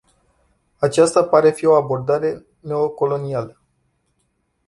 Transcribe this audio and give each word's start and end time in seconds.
Aceasta 0.79 1.23
pare 1.23 1.47
a 1.47 1.51
fi 1.51 1.65
o 1.65 1.75
abordare 1.75 2.45
neocolonială. 2.59 3.61